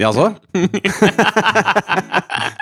[0.00, 0.30] Jaså?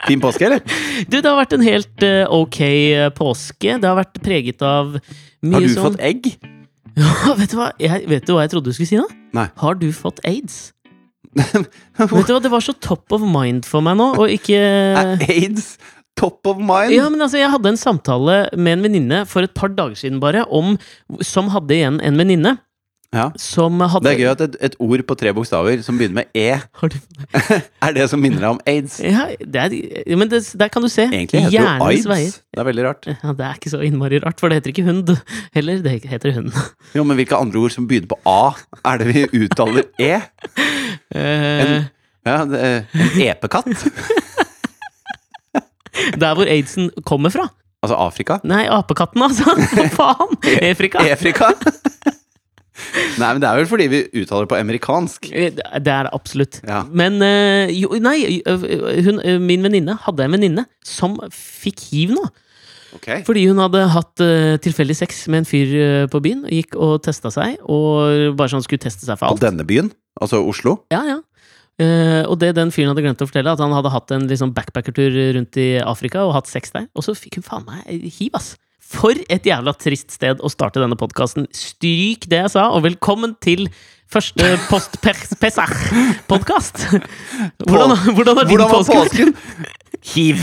[0.08, 0.60] fin påske, eller?
[1.06, 3.78] Du, det har vært en helt eh, ok eh, påske.
[3.80, 6.32] Det har vært preget av mye Har du sånn fått egg?
[6.92, 9.06] Ja, vet du hva jeg, vet du hva jeg trodde du skulle si nå?
[9.32, 9.46] Nei.
[9.62, 10.74] Har du fått aids?
[11.32, 15.14] vet du hva, Det var så top of mind for meg nå, og ikke Er
[15.24, 15.78] aids
[16.20, 16.92] top of mind?
[16.92, 20.20] Ja, men altså, Jeg hadde en samtale med en venninne for et par dager siden
[20.20, 20.76] bare, om,
[21.24, 22.58] som hadde igjen en venninne
[23.12, 23.26] Ja.
[23.36, 26.30] som hadde Det er gøy at et, et ord på tre bokstaver som begynner med
[26.32, 26.96] E, Har du,
[27.84, 28.94] er det som minner deg om aids.
[29.04, 31.04] ja, det er, men det, der kan du se.
[31.10, 32.06] Egentlig heter det jo aids.
[32.08, 32.32] veier.
[32.56, 33.10] Det er veldig rart.
[33.12, 35.12] Ja, Det er ikke så innmari rart, for det heter ikke hund
[35.52, 35.82] heller.
[35.84, 36.52] Det heter hund.
[36.96, 38.54] Jo, men hvilke andre ord som begynner på A,
[38.94, 40.14] er det vi uttaler E?
[41.12, 41.90] en,
[42.24, 43.68] Ja, det En epekatt?
[46.16, 47.48] der hvor aidsen kommer fra.
[47.82, 48.38] Altså Afrika?
[48.46, 49.52] Nei, apekatten, altså!
[49.98, 50.36] Faen?
[50.62, 51.02] Afrika.
[51.12, 51.50] Afrika?
[53.20, 55.28] Nei, men det er vel fordi vi uttaler på amerikansk.
[55.32, 56.60] Eh, Det er det absolutt.
[56.66, 56.82] Ja.
[56.88, 62.24] Men eh, jo, nei, hun, min venninne hadde en venninne som fikk hiv nå.
[62.96, 63.22] Okay.
[63.24, 66.44] Fordi hun hadde hatt uh, tilfeldig sex med en fyr uh, på byen.
[66.52, 69.40] Gikk og testa seg, og bare sånn skulle teste seg for alt.
[69.40, 69.88] På denne byen?
[70.20, 70.82] Altså Oslo?
[70.92, 71.20] Ja, ja.
[71.80, 74.52] Uh, og det den fyren hadde glemt å fortelle, at han hadde hatt en liksom
[74.56, 76.84] backpackertur rundt i Afrika og hatt sex der.
[76.92, 78.52] Og så fikk hun faen meg hiv, ass!
[78.92, 81.46] For et jævla trist sted å starte denne podkasten.
[81.56, 83.60] Stryk det jeg sa, og velkommen til
[84.12, 86.76] første post-Pesach-podkast!
[87.68, 89.28] Hvordan, hvordan har din Hvordan var påske påsken?
[90.12, 90.38] Hiv!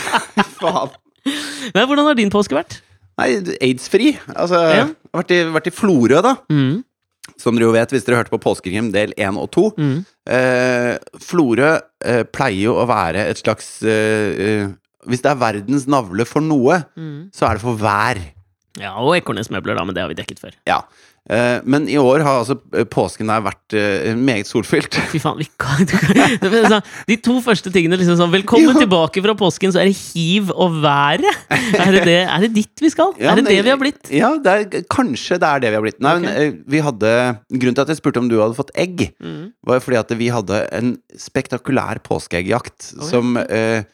[0.60, 0.90] Faen.
[1.74, 2.72] Nei, hvordan har din påske vært?
[3.20, 3.28] Nei,
[3.62, 4.08] aids-fri.
[4.34, 4.84] Altså, Ja.
[5.14, 6.32] vært i, vært i Florø, da.
[6.50, 6.76] Mm,
[7.40, 9.64] Som dere jo vet hvis dere hørte på Påskekrim del 1 og 2.
[9.78, 9.98] mm.
[10.34, 11.70] Eh, Florø
[12.04, 14.66] eh, pleier jo å være et slags eh, eh,
[15.06, 17.30] Hvis det er verdens navle for noe, Mm.
[17.34, 18.20] så er det for vær.
[18.80, 20.54] Ja, og Ekornes-møbler, da, men det har vi dekket før.
[20.66, 20.80] Ja.
[21.30, 24.92] Eh, men i år har altså eh, påsken her vært eh, meget solfylt.
[25.08, 25.94] Fy faen, vi kan, du
[26.50, 28.82] kan sånn, De to første tingene liksom sånn Velkommen jo.
[28.82, 31.24] tilbake fra påsken, så er det hiv og været!
[31.54, 33.14] Er det, det, er det dit vi skal?
[33.16, 34.10] Ja, er det men- det vi har blitt?
[34.12, 36.00] Ja, det er, kanskje det er det vi har blitt.
[36.04, 37.14] Nei, men eh, vi hadde
[37.54, 39.52] Grunnen til at jeg spurte om du hadde fått egg, Mm.
[39.64, 43.08] var fordi at vi hadde en spektakulær påskeeggjakt okay.
[43.08, 43.86] som eh,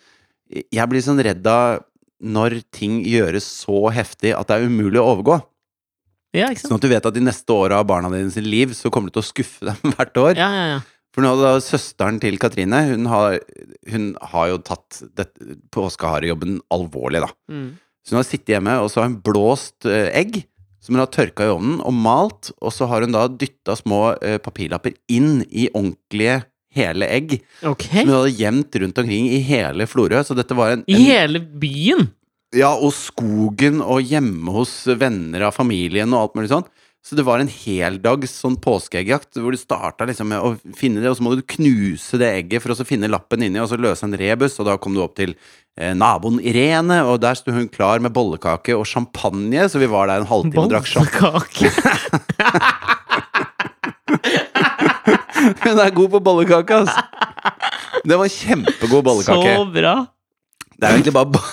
[0.50, 1.84] Jeg blir sånn redd av
[2.21, 5.38] når ting gjøres så heftig at det er umulig å overgå.
[6.37, 6.69] Ja, ikke sant?
[6.69, 9.10] Sånn at du vet at de neste åra av barna dine sin liv, så kommer
[9.10, 10.34] du til å skuffe dem hvert år.
[10.39, 10.81] Ja, ja, ja.
[11.10, 13.41] For nå da søsteren til Katrine Hun har,
[13.91, 15.00] hun har jo tatt
[15.75, 17.33] påskeharejobben alvorlig, da.
[17.50, 17.72] Mm.
[18.06, 20.44] Så hun har sittet hjemme, og så har hun blåst eh, egg.
[20.81, 24.15] Som hun har tørka i ovnen og malt, og så har hun da dytta små
[24.25, 26.39] eh, papirlapper inn i ordentlige
[26.77, 27.37] hele egg.
[27.63, 28.03] Okay.
[28.03, 30.23] Som hun hadde gjemt rundt omkring i hele Florø.
[30.27, 32.11] Så dette var en, I hele byen!
[32.57, 36.67] Ja, og skogen og hjemme hos venner av familien og alt mulig sånn.
[37.01, 41.09] Så det var en heldags sånn påskeeggjakt hvor du starta liksom med å finne det,
[41.09, 43.79] og så må du knuse det egget for å så finne lappen inni, og så
[43.81, 47.55] løse en rebus, og da kom du opp til eh, naboen Irene, og der sto
[47.57, 51.73] hun klar med bollekake og champagne, så vi var der en halvtime og drakk champagne.
[55.55, 55.69] Bollekake!
[55.71, 57.00] Hun er god på bollekake, altså.
[58.06, 59.55] Det var kjempegod bollekake.
[59.56, 59.94] Så bra!
[60.81, 61.41] Det er egentlig bare bo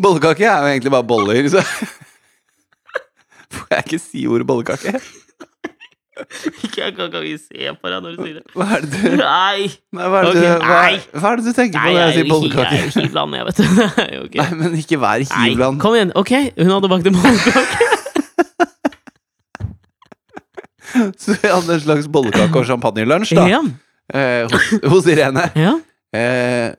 [0.00, 1.60] Bollekake er jo egentlig bare boller, så
[3.54, 4.92] Får jeg ikke si ordet bollekake?
[6.64, 8.44] Ikke jeg kan ikke se på deg når du sier det.
[8.54, 9.68] Hva er det du, Nei!
[9.96, 11.96] nei, hva er det, okay, du, hva, hva er det du tenker Nei, på når
[11.96, 12.76] jeg jeg er sier jo bollekake?
[12.80, 13.62] hi- hivland, jeg, vet du.
[13.70, 15.80] Det er Nei, men ikke vær Nei, hivland.
[15.82, 16.12] kom igjen.
[16.20, 17.88] Ok, hun hadde bakt en bollekake.
[21.22, 23.46] Så vi hadde en slags bollekake og champagnelunsj, da.
[23.50, 23.60] Ja.
[24.12, 25.46] Eh, hos, hos Irene.
[25.54, 25.76] ja.
[26.10, 26.72] Eh,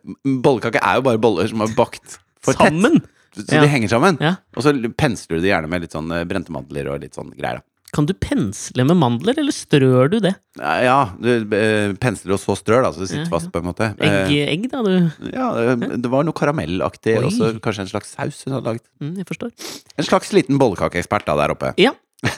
[0.44, 2.68] bollekake er jo bare boller som er bakt for tett.
[2.74, 3.00] Sammen.
[3.32, 3.62] Så Ja.
[3.64, 4.18] de henger sammen.
[4.58, 7.30] Og så pensler du det gjerne med litt sånn eh, brente mandler og litt sånn
[7.38, 7.62] greier.
[7.62, 7.68] da.
[7.96, 10.34] Kan du pensle med mandler, eller strør du det?
[10.60, 13.32] Ja, du eh, pensler og så strør, da, så det sitter Ja, ja.
[13.34, 13.90] fast på en måte.
[14.00, 15.12] Egg, Eh, egg da, du.
[15.32, 15.48] ja,
[15.96, 18.86] det var noe karamellaktig, og så kanskje en slags saus hun hadde lagd.
[19.04, 19.52] Mm, jeg forstår.
[20.00, 21.74] En slags liten bollekakeekspert da, der oppe.
[21.80, 21.92] Ja,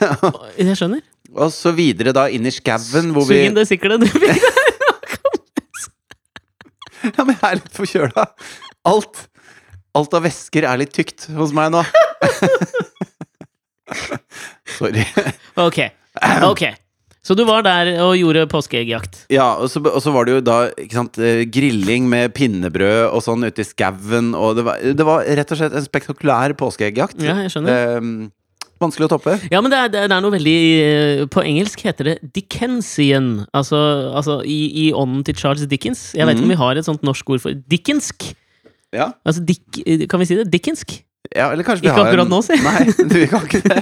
[0.58, 1.02] jeg skjønner.
[1.34, 4.28] Og så videre da inn i skauen, hvor Sug vi inn det siklet du fikk
[4.28, 4.62] der.
[7.04, 8.22] Ja, men jeg er litt forkjøla.
[8.88, 9.26] Alt
[9.94, 11.84] Alt av væsker er litt tykt hos meg nå.
[14.74, 15.04] Sorry.
[15.60, 15.78] Ok.
[16.48, 16.64] ok.
[17.24, 19.20] Så du var der og gjorde påskeeggjakt.
[19.32, 20.56] Ja, og så, og så var det jo da
[20.92, 25.30] sant, eh, grilling med pinnebrød og sånn ute i skauen, og det var, det var
[25.38, 27.22] rett og slett en spektakulær påskeeggjakt.
[27.22, 27.94] Ja, jeg skjønner.
[27.94, 28.12] Ehm,
[28.84, 29.34] vanskelig å toppe.
[29.52, 33.32] Ja, men det er, det er- noe veldig eh, På engelsk heter det Dickensian.
[33.56, 33.80] Altså,
[34.14, 36.12] altså i, i ånden til Charles Dickens.
[36.16, 38.30] Jeg vet ikke om vi har et sånt norsk ord for Dickensk.
[38.94, 39.10] Ja.
[39.26, 39.64] Altså, Dick,
[40.08, 40.46] kan vi si det?
[40.52, 41.00] Dickensk?
[41.34, 42.30] Ja, eller kanskje vi Ikke har akkurat en...
[42.30, 42.56] nå, si.
[42.60, 43.78] Nei, du, vi kan ikke det.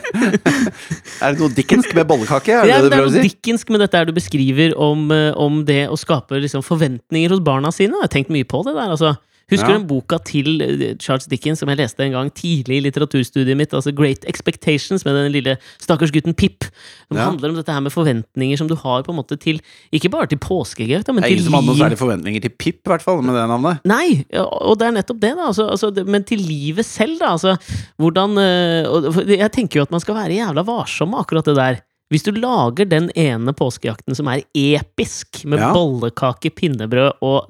[1.26, 2.54] er det noe dickensk med bollekake?
[2.54, 3.24] Er det Ja, det det er noe si?
[3.26, 7.42] dickensk med dette her du beskriver om, eh, om det å skape liksom, forventninger hos
[7.44, 7.98] barna sine.
[7.98, 9.16] Jeg har tenkt mye på det der, altså.
[9.50, 9.72] Husker Ja.
[9.74, 13.56] du den boka til eh, Charles Dickens som jeg leste en gang tidlig i litteraturstudiet
[13.56, 13.72] mitt?
[13.74, 16.64] altså Great Expectations, med den lille stakkars gutten Pip.
[17.08, 17.24] Som Ja.
[17.30, 19.60] handler om dette her med forventninger som du har på en måte til
[19.92, 22.88] Ikke bare til påskeegg, men til ingen som hadde noen særlige forventninger til Pip, i
[22.88, 23.80] hvert fall, med det navnet.
[23.84, 25.46] Nei, og det er nettopp det, da.
[25.50, 27.32] Altså, altså, men til livet selv, da.
[27.36, 27.56] Altså,
[27.98, 31.80] hvordan eh, Jeg tenker jo at man skal være jævla varsom med akkurat det der.
[32.12, 35.72] Hvis du lager den ene påskejakten som er episk, med Ja.
[35.72, 37.48] bollekake, pinnebrød og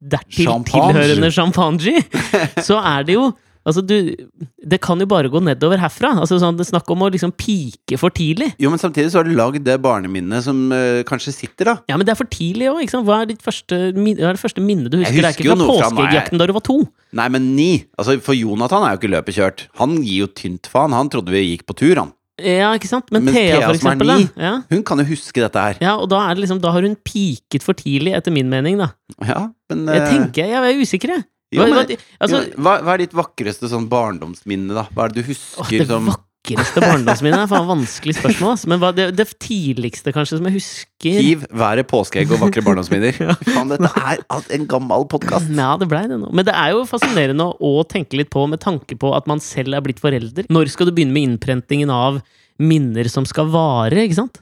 [0.00, 0.92] dertil Champagne.
[0.94, 1.98] tilhørende champagne,
[2.68, 3.32] så er det jo
[3.64, 4.12] Altså, du
[4.60, 6.10] Det kan jo bare gå nedover herfra.
[6.20, 8.50] Altså, sånn, det er snakk om å liksom pike for tidlig.
[8.60, 11.74] Jo, men samtidig så har du lagd det barneminnet som eh, kanskje sitter, da.
[11.88, 12.82] Ja, men det er for tidlig òg?
[13.08, 15.16] Hva er, ditt første, hva er det første minnet du husker?
[15.16, 16.76] Jeg det er ikke fra påskeeggjakten da du var to.
[17.16, 17.70] Nei, men ni.
[17.96, 19.64] Altså, for Jonathan er jo ikke løpet kjørt.
[19.80, 20.92] Han gir jo tynt faen.
[20.92, 22.12] Han trodde vi gikk på tur, han.
[22.42, 23.10] Ja, ikke sant?
[23.14, 24.08] Men Mens Thea, for som er eksempel.
[24.18, 24.42] ni- Da.
[24.42, 24.54] Ja.
[24.70, 25.76] Hun kan jo huske dette her.
[25.80, 28.76] ja, og da, er det liksom, da har hun piket for tidlig, etter min mening,
[28.78, 28.88] da.
[29.22, 31.24] Ja, men Jeg eh, tenker, jeg er usikker, jeg.
[31.52, 34.88] jo, men- hva, altså, jo, hva, hva er ditt vakreste sånn barndomsminne, da?
[34.92, 36.10] Hva er det du åh, husker det som
[36.44, 38.64] vakreste barndomsminnet er faen vanskelig spørsmål, ass.
[38.68, 43.16] Men hva, det, det tidligste, kanskje, som jeg husker Hiv været påskeegg og vakre barndomsminner.
[43.54, 44.22] Faen, dette er
[44.58, 45.50] en gammel podkast.
[45.52, 46.30] Ja, det blei det nå.
[46.32, 49.76] Men det er jo fascinerende å tenke litt på med tanke på at man selv
[49.76, 50.48] er blitt forelder.
[50.52, 52.22] Når skal du begynne med innprentingen av
[52.60, 54.40] minner som skal vare, ikke sant?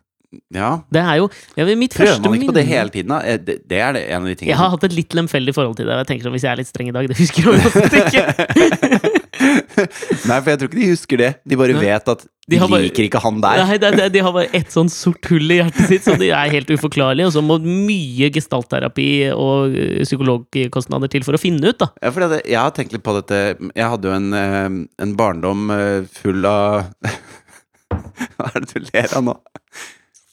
[0.55, 0.79] Ja.
[0.89, 1.27] Det er jo
[1.59, 3.19] ja, Prøver man ikke på det hele tiden, da?
[3.21, 5.53] Eh, Det, det er det en av de tingene Jeg har hatt et litt lemfeldig
[5.53, 5.93] forhold til det.
[5.93, 7.67] og Jeg tenker sånn, Hvis jeg er litt streng i dag, det husker jeg jo
[8.01, 9.21] ikke.
[10.29, 11.31] Nei, for jeg tror ikke de husker det.
[11.49, 13.63] De bare vet at De de, har bare- liker ikke han der.
[13.67, 16.31] Nei, det, det, De har bare ett sånn sort hull i hjertet sitt så de
[16.35, 21.71] er helt uforklarlige, og så må mye gestaltterapi og ø, psykologkostnader til for å finne
[21.71, 21.91] ut, da.
[22.03, 23.39] Ja, for det, jeg har tenkt litt på dette
[23.71, 24.69] Jeg hadde jo en, eh,
[25.07, 26.91] en barndom eh, full av
[28.37, 29.37] Hva er det du ler av nå?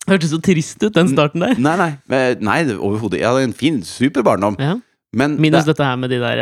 [0.09, 1.57] Hørtes så trist ut, den starten der.
[1.61, 3.19] Nei, nei, eh, nei overhodet.
[3.21, 4.55] Jeg hadde en fin, super barndom.
[4.57, 4.77] Ja.
[5.13, 6.41] Men Minus det, dette her med de der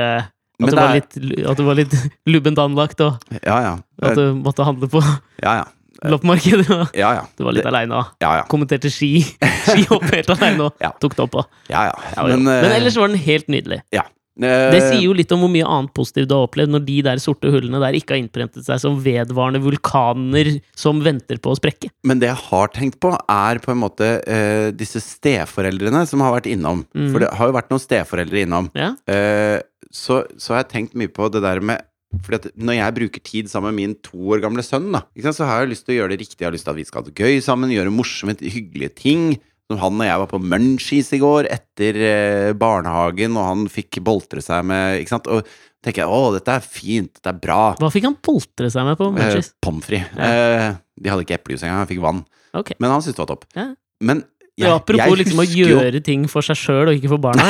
[0.60, 1.96] at, du det var er- litt, at du var litt
[2.34, 3.74] lubbent anlagt, og Ja, ja.
[4.02, 5.02] at du måtte handle på
[5.44, 5.66] Ja, ja.
[6.12, 6.68] loppemarkedet.
[6.98, 7.24] Ja, ja.
[7.38, 8.44] Du var litt Det- aleine og Ja, ja.
[8.50, 9.22] kommenterte ski.
[9.68, 10.92] Skihopp helt aleine og Ja.
[11.02, 11.40] tok det opp.
[11.70, 11.96] Ja, ja.
[12.16, 13.82] Ja, men, eh, men ellers var den helt nydelig.
[13.94, 14.04] ja.
[14.40, 17.18] Det sier jo litt om hvor mye annet positivt du har opplevd når de der
[17.18, 21.90] sorte hullene der ikke har innprentet seg som vedvarende vulkaner som venter på å sprekke.
[22.06, 26.36] Men det jeg har tenkt på, er på en måte uh, disse steforeldrene som har
[26.38, 26.84] vært innom.
[26.94, 27.08] Mm.
[27.16, 28.70] For det har jo vært noen steforeldre innom.
[28.78, 29.58] Ja, Eh,
[29.94, 31.86] så, så har jeg tenkt mye på det der med
[32.24, 35.44] fordi at Når jeg bruker tid sammen med min to år gamle sønn, da, så
[35.46, 36.40] har jeg lyst til å gjøre det riktig.
[36.40, 39.26] Jeg har lyst til at vi skal ha det gøy sammen, gjøre morsomme, hyggelige ting.
[39.68, 44.00] Som han og jeg var på Munchies i går etter eh, barnehagen, og han fikk
[44.08, 45.28] boltre seg med Ikke sant.
[45.28, 45.44] Og
[45.84, 47.60] tenker jeg å, dette er fint, dette er bra.
[47.80, 49.52] Hva fikk han boltre seg med på Eh, Munchies?
[49.62, 50.16] Pommes frites.
[50.16, 50.32] Ja.
[50.32, 52.24] Eh, de hadde ikke eplejus engang, han fikk vann.
[52.56, 52.80] Okay.
[52.80, 53.46] Men han syntes det var topp.
[53.60, 53.68] Ja.
[54.08, 54.24] Men
[54.58, 57.46] Ja, apropos liksom å jo- gjøre ting for seg sjøl og ikke for barna.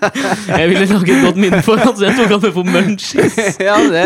[0.60, 3.38] Jeg ville lage et godt minne for han, så jeg tok han med på Munchies.
[3.68, 4.04] ja, det,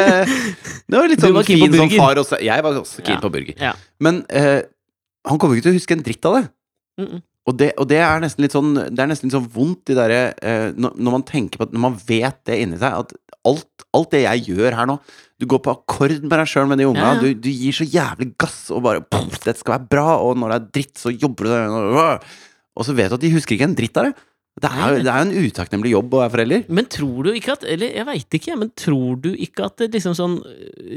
[0.88, 2.38] det var litt sånn var fin som far også.
[2.40, 3.20] Jeg var også keen Ja.
[3.20, 3.58] på burger.
[3.60, 3.74] Ja.
[4.00, 4.62] Men eh,
[5.28, 6.44] han kommer ikke til å huske en dritt av det.
[6.98, 7.22] Mm -mm.
[7.48, 9.94] Og det, og det er nesten litt sånn Det er nesten litt sånn vondt de
[9.94, 13.12] derre eh, når, når man tenker på Når man vet det inni seg, at
[13.46, 14.98] alt, alt det jeg gjør her nå
[15.38, 17.12] Du går på akkord med deg sjøl med de unga.
[17.14, 17.20] Ja.
[17.22, 20.48] Du, du gir så jævlig gass og bare poff, 'Dette skal være bra', og når
[20.50, 21.76] det er dritt, så jobber du deg
[22.78, 24.16] og, så vet du at de husker ikke en dritt av det.
[24.58, 26.64] Det er, jo- en utakknemlig jobb å være forelder.
[26.68, 29.92] Men tror du ikke at Eller jeg veit ikke, men tror du ikke at det
[29.94, 30.34] liksom sånn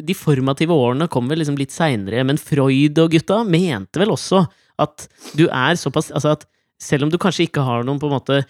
[0.02, 4.48] De formative årene kommer liksom litt seinere, men Freud og gutta mente vel også
[4.82, 5.06] at
[5.38, 6.48] du er såpass Altså at
[6.82, 8.42] selv om du kanskje ikke har noen på en måte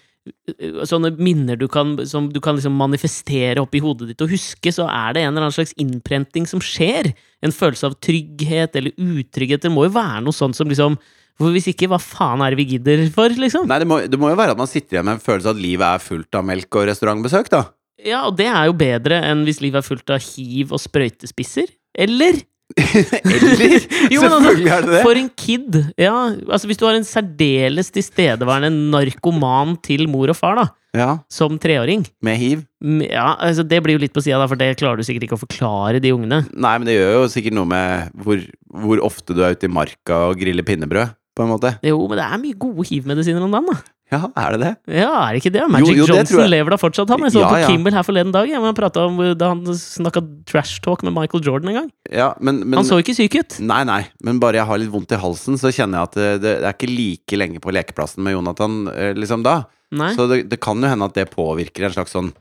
[0.85, 4.73] Sånne minner du kan, som du kan liksom manifestere opp i hodet ditt og huske,
[4.73, 7.09] så er det en eller annen slags innprenting som skjer.
[7.41, 9.63] En følelse av trygghet eller utrygghet.
[9.65, 10.99] Det må jo være noe sånt som liksom
[11.41, 13.63] For hvis ikke, hva faen er det vi gidder for, liksom?
[13.65, 15.55] Nei, det må, det må jo være at man sitter igjen med en følelse av
[15.55, 17.61] at livet er fullt av melk og restaurantbesøk, da.
[18.05, 21.71] Ja, og det er jo bedre enn hvis livet er fullt av hiv og sprøytespisser.
[21.97, 22.43] Eller?
[23.35, 23.75] Eller?
[24.11, 25.01] Jo, altså, Selvfølgelig er det det.
[25.05, 25.77] For en kid!
[25.99, 26.15] Ja,
[26.49, 31.55] altså Hvis du har en særdeles tilstedeværende narkoman til mor og far, da, Ja, som
[31.61, 32.65] treåring med hiv.
[33.05, 35.43] Ja, altså Det blir jo litt på sida, for det klarer du sikkert ikke å
[35.45, 36.41] forklare de ungene.
[36.51, 38.43] Nei, men det gjør jo sikkert noe med hvor,
[38.83, 41.75] hvor ofte du er ute i marka og griller pinnebrød, på en måte.
[41.87, 43.79] Jo, men det er mye gode hivmedisiner om dagen, da.
[44.11, 44.71] Ja, er det det?
[44.99, 45.63] Ja, er det ikke det?
[45.71, 47.23] Magic jo, det tror Johnson lever da fortsatt, han.
[47.23, 47.69] Jeg så Ja, på ja.
[47.71, 51.77] Kimmel her forleden dag, jeg, om da han snakka trash talk med Michael Jordan en
[51.79, 51.89] gang.
[52.11, 53.59] Ja, men, men Han så ikke syk ut.
[53.63, 56.29] Nei, nei, men bare jeg har litt vondt i halsen, så kjenner jeg at det,
[56.43, 59.61] det er ikke like lenge på lekeplassen med Jonathan eh, liksom da.
[59.95, 60.11] Nei.
[60.15, 62.33] Så det, det kan jo hende at det påvirker en slags sånn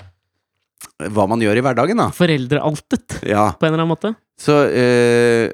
[1.11, 2.09] hva man gjør i hverdagen, da.
[2.17, 3.51] Foreldrealtet, Ja.
[3.55, 4.15] på en eller annen måte.
[4.41, 5.51] Så eh,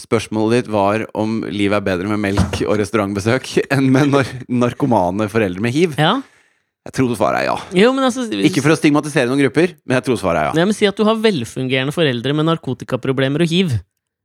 [0.00, 5.28] spørsmålet ditt var om livet er bedre med melk og restaurantbesøk enn med nar narkomane
[5.32, 5.98] foreldre med hiv.
[6.00, 6.16] Ja.
[6.82, 7.56] Jeg tror svaret er ja.
[7.84, 10.54] Jo, men altså Ikke for å stigmatisere noen grupper, men jeg tror svaret er ja.
[10.56, 13.76] Nei, men Si at du har velfungerende foreldre med narkotikaproblemer og hiv.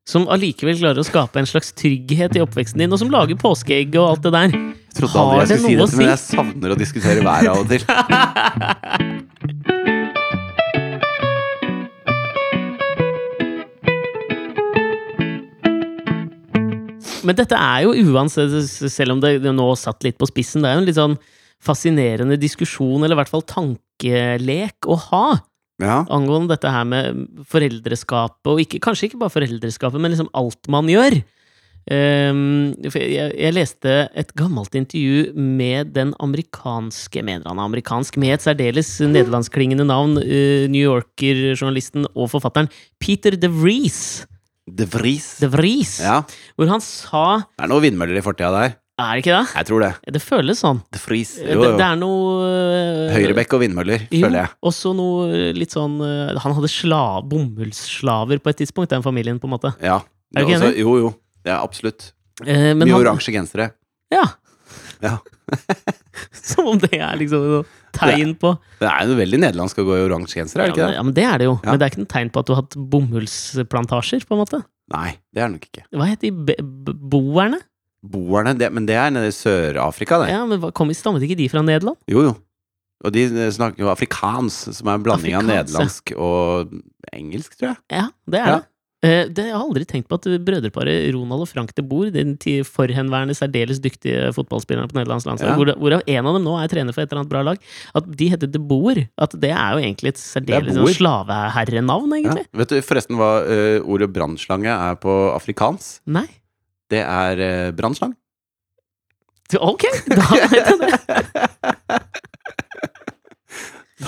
[0.08, 4.00] Som allikevel klarer å skape en slags trygghet i oppveksten din, og som lager påskeegg
[4.00, 4.56] og alt det der.
[4.56, 7.60] Jeg trodde aldri jeg det skulle si dette, men jeg savner å diskutere været av
[7.60, 9.28] og til.
[17.27, 18.55] Men dette er jo uansett,
[18.91, 21.17] selv om det nå satt litt på spissen, det er jo en litt sånn
[21.63, 25.39] fascinerende diskusjon, eller i hvert fall tankelek, å ha
[25.81, 26.03] Ja.
[26.10, 30.88] angående dette her med foreldreskapet, og ikke, kanskje ikke bare foreldreskapet, men liksom alt man
[30.89, 31.19] gjør.
[31.88, 38.34] Um, jeg, jeg leste et gammelt intervju med den amerikanske mener han er amerikansk, med
[38.36, 42.67] et særdeles nederlandsklingende navn, uh, New Yorker-journalisten og forfatteren
[43.00, 44.27] Peter de Vries.
[44.67, 45.38] De Vries.
[45.39, 46.19] De Vries Ja.
[46.57, 47.21] Hvor han sa
[47.55, 48.75] Det er noen vindmøller i fortida der.
[48.97, 49.51] Er det ikke det?
[49.55, 49.89] Jeg tror det.
[50.17, 50.79] Det føles sånn.
[50.91, 51.36] De Vries.
[51.38, 51.75] Det, Jo, jo.
[51.77, 54.50] det er noe uh, Høyrebekk og vindmøller, Jo, føler jeg.
[54.71, 59.45] også noe litt sånn uh, Han hadde sla, bomullsslaver på et tidspunkt, den familien, på
[59.47, 59.74] en måte.
[59.86, 60.00] Ja.
[60.36, 60.79] Er du ikke enig?
[60.81, 61.12] Jo, jo.
[61.47, 62.09] Ja, absolutt.
[62.43, 63.69] Eh, men Mye han- oransje gensere.
[64.12, 64.24] Ja.
[65.04, 65.18] Ja.
[66.48, 68.51] Som om det er liksom noe tegn på
[68.82, 70.98] Det er jo veldig nederlandsk å gå i oransje genser, er det ikke det?
[70.98, 71.56] ja, men det er det jo.
[71.63, 74.62] Men det er ikke noe tegn på at du har hatt bomullsplantasjer, på en måte.
[74.94, 75.86] Nei, det er det nok ikke.
[76.00, 76.58] Hva heter de?
[77.13, 77.62] Boerne?
[78.08, 80.30] Boerne, det, men det er nede i Sør-Afrika, det.
[80.32, 81.98] Ja, men kom, Stammet ikke de fra Nederland?
[82.12, 82.36] Jo, jo.
[83.06, 85.63] Og de snakker jo afrikansk, som er en blanding av Afrikans, ja.
[85.63, 86.72] nederlandsk og
[87.13, 87.80] engelsk, tror jeg.
[87.94, 88.56] Ja, det er Ja.
[88.58, 88.72] det.
[89.06, 89.44] Eh, det.
[89.46, 93.77] Jeg har aldri tenkt på at brødreparet Ronald og Frank de Boer, de forhenværende særdeles
[93.84, 95.56] dyktige fotballspillerne på Nederlands landslag, Ja.
[95.56, 97.58] hvor- hvorav en av dem nå er trener for et eller annet bra lag,
[97.94, 99.08] at de heter de Boer.
[99.20, 102.46] At det er jo egentlig et særdeles slaveherrenavn, egentlig.
[102.50, 102.58] Ja.
[102.58, 106.01] Vet du forresten hva uh, ordet brannslange er på afrikansk?
[106.08, 106.25] Nei.
[106.89, 108.16] Det er uh, brannslang.
[109.62, 112.01] Ok, da vet jeg det.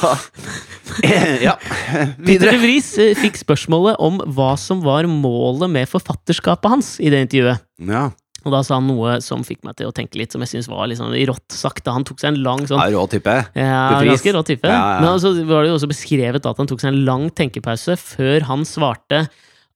[0.02, 0.16] Da
[1.50, 1.56] Ja.
[2.18, 2.18] Videre.
[2.26, 7.24] Peter Vries eh, fikk spørsmålet om hva som var målet med forfatterskapet hans i det
[7.28, 7.64] intervjuet.
[7.90, 8.10] Ja.
[8.48, 10.70] Og da sa han noe som fikk meg til å tenke litt, som jeg syns
[10.72, 11.90] var litt sånn rått sagt.
[11.92, 13.36] Han tok seg en lang sånn rå type.
[13.58, 14.70] Ja, ganske rå type.
[14.70, 15.02] Ja, ja.
[15.04, 18.48] Men så var det jo også beskrevet at han tok seg en lang tenkepause før
[18.48, 19.26] han svarte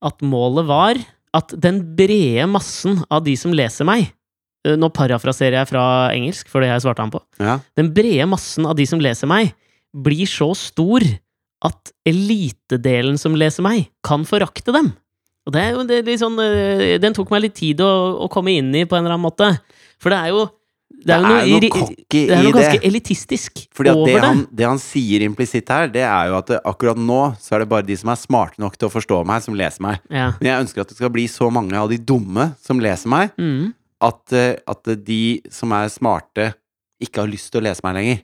[0.04, 1.02] at målet var
[1.34, 6.48] at den brede massen av de som leser meg eh, Nå parafraserer jeg fra engelsk,
[6.52, 7.20] for det jeg svarte han på.
[7.42, 7.58] Ja.
[7.80, 9.52] Den brede massen av de som leser meg,
[9.94, 11.04] blir så stor
[11.64, 14.92] at elitedelen som leser meg, kan forakte dem.
[15.48, 17.90] Og det er jo det er litt sånn eh, Den tok meg litt tid å,
[18.24, 19.50] å komme inn i, på en eller annen måte.
[20.00, 20.44] For det er jo
[21.04, 22.88] det er jo noe, noe cocky det er noe ganske det.
[22.88, 24.28] elitistisk Fordi over det det.
[24.30, 27.64] han, det han sier implisitt her, det er jo at det, akkurat nå så er
[27.66, 29.98] det bare de som er smarte nok til å forstå meg, som leser meg.
[30.14, 30.30] Ja.
[30.40, 33.34] Men jeg ønsker at det skal bli så mange av de dumme som leser meg,
[33.42, 33.74] Mm.
[34.06, 35.20] at, eh, at de
[35.52, 36.52] som er smarte,
[37.04, 38.24] ikke har lyst til å lese meg lenger.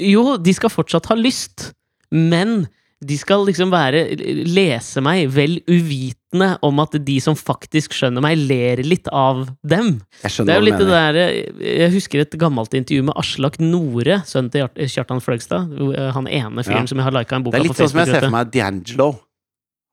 [0.00, 1.70] Jo, de skal fortsatt ha lyst,
[2.10, 2.64] men
[3.00, 4.02] de skal liksom være
[4.44, 9.94] lese meg vel uvitende om at de som faktisk skjønner meg, ler litt av dem.
[10.20, 11.18] Jeg Det er jo litt det der
[11.64, 15.72] Jeg husker et gammelt intervju med Aslak Nore, sønnen til Kjartan Fløgstad.
[16.12, 16.86] Han ene fyren Ja.
[16.92, 18.36] som jeg har lika en bok av Det er litt sånn som jeg ser for
[18.36, 19.10] meg D'Angelo.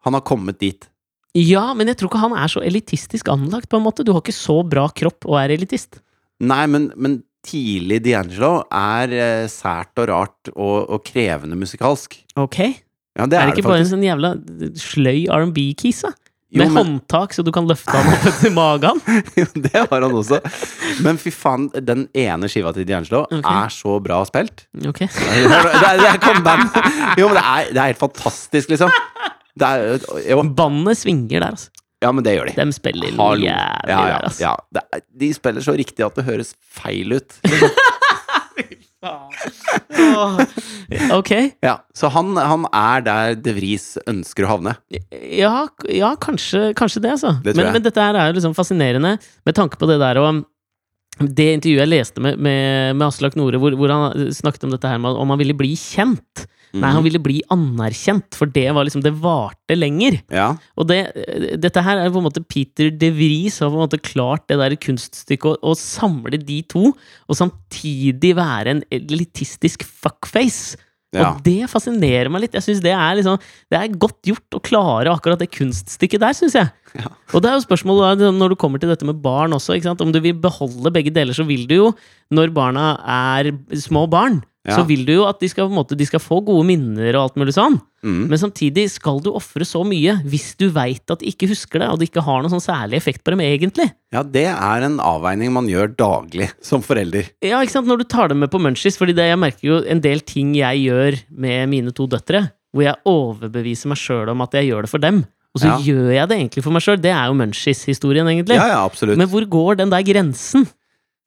[0.03, 0.89] Han har kommet dit.
[1.37, 4.03] Ja, men jeg tror ikke han er så elitistisk anlagt, på en måte.
[4.03, 6.01] Du har ikke så bra kropp og er elitist.
[6.39, 12.19] Nei, men, men tidlig D'Angelo er eh, sært og rart og, og krevende musikalsk.
[12.37, 12.59] Ok?
[13.17, 14.35] Ja, det er er, det det ikke bare en sånn jævla
[14.77, 16.13] sløy R&B-kisa?
[16.47, 19.01] Jo, Med men- håndtak, så du kan løfte han opp etter magen?
[19.39, 20.39] Jo, det har han også.
[21.03, 23.41] Men fy faen, den ene skiva til D'Angelo okay.
[23.43, 24.63] er så bra spilt.
[24.87, 25.01] Ok.
[25.07, 26.63] Det er, det er.
[27.19, 28.93] Jo, men det er, det er helt fantastisk, liksom.
[29.57, 31.69] Det er, jo, Bandet svinger der, altså.
[32.03, 32.55] Ja, men det gjør de.
[32.59, 33.41] De spiller Hallo.
[33.41, 34.41] jævlig Ja, ja, der, altså.
[34.43, 34.55] ja.
[34.71, 37.39] Det de spiller så riktig at det høres feil ut.
[41.13, 41.31] Ok.
[41.61, 44.73] Ja, Så han, han er der De Vries ønsker å havne.
[45.37, 47.35] Ja, ja kanskje, kanskje det, altså.
[47.45, 50.41] Det men, men dette her er jo liksom fascinerende med tanke på det der og
[51.19, 54.89] det intervjuet jeg leste med, med, med Aslak Nore, hvor, hvor han snakket om dette
[54.91, 56.45] her med om han ville bli kjent.
[56.75, 57.05] Nei, han Mhm.
[57.05, 60.19] ville bli anerkjent, for det var liksom Det varte lenger.
[60.29, 60.49] Ja.
[60.77, 60.99] Og det,
[61.63, 64.59] dette her er på en måte Peter de Vries har på en måte klart det
[64.59, 70.75] der kunststykket å, å samle de to, og samtidig være en elitistisk fuckface.
[71.17, 71.29] Ja.
[71.33, 72.57] Og det fascinerer meg litt.
[72.57, 73.39] Jeg synes Det er liksom
[73.71, 76.71] Det er godt gjort å klare akkurat det kunststykket der, syns jeg.
[76.97, 77.11] Ja.
[77.33, 79.77] Og det er jo spørsmålet da, når du kommer til dette med barn også.
[79.93, 81.89] Om du vil beholde begge deler, så vil du jo,
[82.33, 84.41] når barna er små barn.
[84.75, 87.37] Så vil du jo at de skal, måte, de skal få gode minner og alt
[87.39, 87.77] mulig sånn.
[88.03, 88.27] Mm.
[88.29, 91.87] Men samtidig skal du ofre så mye hvis du veit at de ikke husker det,
[91.89, 93.87] og det ikke har noen sånn særlig effekt på dem egentlig.
[94.13, 97.29] Ja, det er en avveining man gjør daglig som forelder.
[97.43, 99.79] Ja, ikke sant, Når du tar dem med på munchies, fordi det, jeg merker jo
[99.87, 104.43] en del ting jeg gjør med mine to døtre, hvor jeg overbeviser meg sjøl om
[104.45, 105.23] at jeg gjør det for dem,
[105.55, 105.77] og så Ja.
[105.81, 106.99] gjør jeg det egentlig for meg sjøl.
[107.01, 108.55] Det er jo munchies-historien, egentlig.
[108.59, 109.17] Ja, ja, absolutt.
[109.17, 110.67] Men hvor går den der grensen?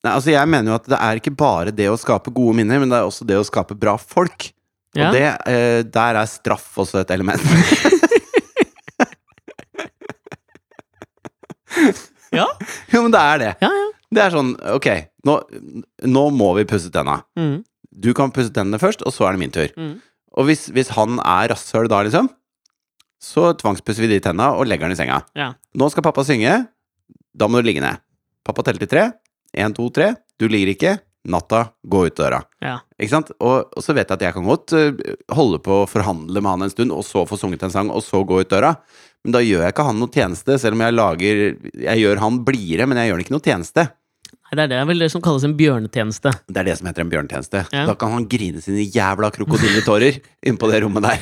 [0.05, 2.81] Nei, altså jeg mener jo at det er ikke bare det å skape gode minner,
[2.81, 4.49] men det er også det å skape bra folk.
[4.97, 5.11] Og Ja.
[5.15, 7.43] det, eh, der er straff også et element.
[12.31, 12.47] Ja,
[12.93, 13.51] jo, men det er det.
[13.63, 13.87] ja, ja.
[14.11, 14.87] Det er sånn, ok,
[15.27, 15.37] nå,
[16.11, 17.21] nå må vi pusse tenna.
[17.39, 17.61] Mm.
[17.91, 19.71] Du kan pusse tennene først, og så er det min tur.
[19.79, 19.97] Mm.
[20.39, 22.29] Og hvis, hvis han er rasshøl da, liksom,
[23.23, 25.21] så tvangspusser vi de tenna og legger den i senga.
[25.39, 25.53] Ja.
[25.79, 26.57] Nå skal pappa synge,
[27.39, 28.03] da må du ligge ned.
[28.47, 29.05] Pappa teller til tre.
[29.57, 30.15] Én, to, tre.
[30.39, 30.99] Du ligger ikke.
[31.31, 32.39] Natta, gå ut døra.
[32.65, 32.79] ja.
[32.97, 33.31] Ikke sant?
[33.45, 35.01] Og, og så vet jeg at jeg kan godt øh,
[35.37, 38.01] holde på å forhandle med han en stund, og så få sunget en sang, og
[38.05, 38.75] så gå ut døra.
[39.25, 41.41] Men da gjør jeg ikke han noe tjeneste, selv om jeg lager
[41.77, 43.85] Jeg gjør han blidere, men jeg gjør han ikke noe tjeneste.
[44.31, 46.33] Nei, det er det vel det som kalles en bjørnetjeneste.
[46.49, 47.65] Det er det som heter en bjørnetjeneste.
[47.77, 47.85] Ja.
[47.87, 51.21] Da kan han grine sine jævla krokodilletårer innpå det rommet der.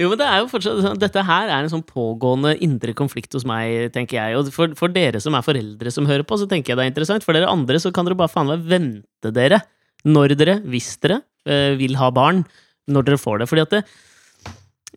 [0.00, 3.34] Jo, men det er jo fortsatt sånn- Dette her er en sånn pågående indre konflikt
[3.36, 4.36] hos meg, tenker jeg.
[4.38, 6.92] Og for, for dere som er foreldre som hører på, så tenker jeg det er
[6.94, 7.26] interessant.
[7.26, 9.60] For dere andre så kan dere bare faen meg vente dere
[10.08, 12.46] når dere, hvis dere, øh, vil ha barn.
[12.88, 13.48] Når dere får det.
[13.50, 13.82] Fordi at det,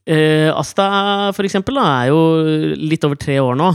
[0.07, 0.85] øh, Asta,
[1.35, 2.21] for eksempel, da, er jo
[2.79, 3.73] litt over tre år nå.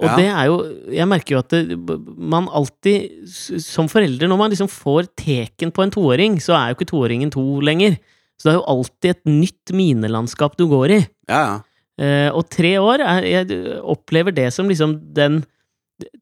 [0.00, 0.16] Og Ja.
[0.16, 0.54] det er jo
[0.94, 1.76] Jeg merker jo at det,
[2.16, 3.26] man alltid,
[3.60, 7.30] som forelder, når man liksom får teken på en toåring, så er jo ikke toåringen
[7.30, 7.98] to lenger.
[8.40, 11.00] Så det er jo alltid et nytt minelandskap du går i.
[11.28, 11.58] Ja, ja.
[12.00, 15.42] Uh, og tre år er, Jeg opplever det som liksom den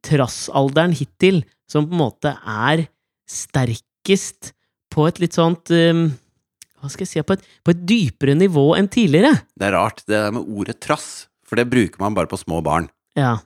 [0.02, 2.88] trassalderen hittil som på en måte er
[3.31, 4.52] sterkest
[4.90, 6.09] på et litt sånt um,
[6.81, 9.35] Hva skal jeg si På et, på et dypere nivå enn tidligere.
[9.54, 11.28] Det er rart, det der med ordet trass.
[11.46, 12.90] For det bruker man bare på små barn.
[13.18, 13.37] Ja.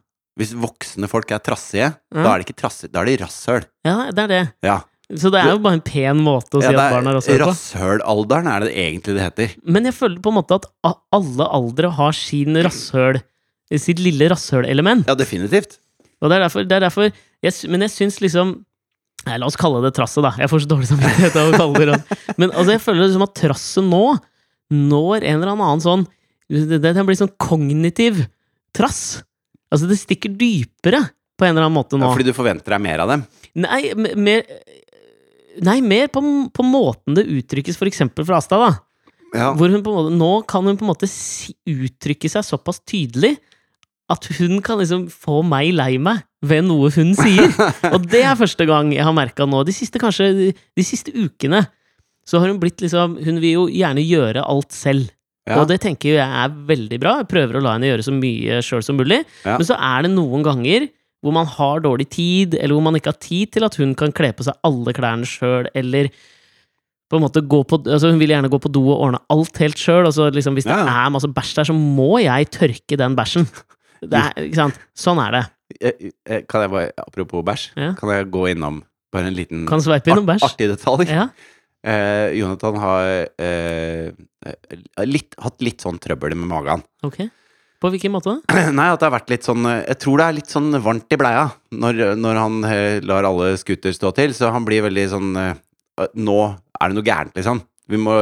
[0.41, 2.23] Hvis voksne folk er trassige, Ja.
[2.25, 3.65] da er de ikke trassige, da er de rasshøl.
[3.87, 4.43] ja, det er det.
[4.65, 4.81] Ja.
[5.21, 7.43] Så det er jo bare en pen måte å si ja, at barn er rasshøl
[7.43, 7.51] på.
[7.51, 9.55] Rasshølalderen er det egentlig det heter.
[9.77, 10.69] Men jeg føler på en måte at
[11.13, 13.21] alle aldre har sin rasshøl
[13.81, 15.07] Sitt lille rasshølelement.
[15.09, 15.79] Ja, definitivt.
[16.21, 18.51] Og det er derfor, det er derfor jeg, Men jeg syns liksom
[19.23, 20.33] Nei, La oss kalle det trasset, da.
[20.37, 22.23] Jeg får så dårlig samvittighet av å kalle det rass.
[22.41, 24.03] Men altså, jeg føler liksom at trasset nå
[24.73, 26.03] når en eller annen sånn
[26.51, 28.25] Det, det blir sånn kognitiv
[28.77, 29.23] trass.
[29.73, 31.05] Altså, det stikker dypere
[31.39, 32.13] på en eller annen måte Ja, nå.
[32.13, 33.25] fordi du forventer deg mer av dem.
[33.63, 34.45] Nei, mer
[35.61, 36.23] Nei, mer på,
[36.55, 38.73] på måten det uttrykkes, eksempel fra Asta, da.
[39.33, 39.53] Ja.
[39.57, 43.37] Hvor hun på en måte, nå kan hun på en måte uttrykke seg såpass tydelig
[44.13, 47.49] at hun kan liksom få meg lei meg ved noe hun sier.
[47.95, 49.63] Og det er første gang jeg har merka nå.
[49.65, 51.65] De siste kanskje de siste ukene
[52.29, 55.09] så har hun blitt liksom Hun vil jo gjerne gjøre alt selv.
[55.49, 55.57] Ja.
[55.59, 57.17] Og det tenker jeg er veldig bra.
[57.23, 59.23] Jeg prøver å la henne gjøre så mye sjøl som mulig.
[59.43, 59.57] Ja.
[59.57, 60.87] Men så er det noen ganger
[61.23, 64.11] hvor man har dårlig tid, eller hvor man ikke har tid til at hun kan
[64.13, 66.09] kle på seg alle klærne sjøl, eller
[67.13, 69.59] på en måte gå på altså Hun vil gjerne gå på do og ordne alt
[69.61, 70.07] helt sjøl.
[70.09, 71.05] Altså liksom hvis det Ja.
[71.07, 73.45] er masse bæsj der, så må jeg tørke den bæsjen.
[74.01, 74.79] Det er, ikke sant?
[74.97, 75.43] Sånn er det.
[76.49, 77.93] Kan jeg bare, apropos bæsj, Ja.
[78.01, 78.83] kan jeg gå innom
[79.13, 80.43] bare en liten Kan sveipe innom bæsj.
[80.49, 81.07] artig detalj?
[81.13, 81.29] Ja.
[81.85, 83.07] Eh, Jonathan har
[83.39, 84.11] eh,
[84.47, 86.83] eh, litt, hatt litt sånn trøbbel med magen.
[87.05, 87.29] Ok.
[87.83, 88.37] På hvilken måte?
[88.79, 91.11] Nei, at det har vært litt sånn eh, Jeg tror det er litt sånn varmt
[91.13, 95.07] i bleia når, når han eh, lar alle skuter stå til, så han blir veldig
[95.11, 95.53] sånn eh,
[96.23, 97.61] Nå er det noe gærent, liksom.
[97.91, 98.15] Vi må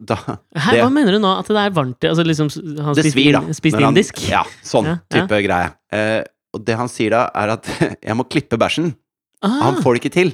[0.00, 0.16] da,
[0.56, 1.30] Hæ, hva mener du nå?
[1.42, 2.06] At det er varmt?
[2.08, 2.48] Altså liksom
[2.80, 3.42] Han spiste, svir, da.
[3.52, 4.22] spiste han- indisk?
[4.30, 5.26] Ja, sånn Ja, ja.
[5.26, 5.66] type greie.
[5.92, 6.22] Eh,
[6.56, 7.68] og det han sier da, er at
[8.08, 8.92] jeg må klippe bæsjen.
[9.44, 10.32] Ah, Han får det ikke til.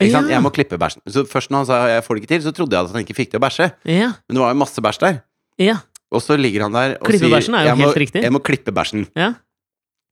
[0.00, 0.30] Ikke sant?
[0.32, 0.38] Ja.
[0.38, 1.04] Jeg må klippe bæsjen.
[1.12, 3.04] Så først når han sa jeg får det ikke til, så trodde jeg at han
[3.04, 3.68] ikke fikk til å bæsje.
[3.86, 5.18] ja, Men det var jo masse bæsj der.
[5.60, 5.76] ja,
[6.10, 8.22] Og så ligger han der og sier er jo jeg må, helt riktig.
[8.24, 9.06] Jeg må klippe bæsjen.
[9.18, 9.34] ja.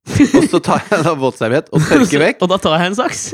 [0.09, 2.45] Og så tar jeg da våtserviett og tørker vekk.
[2.47, 3.25] Og da tar jeg en saks.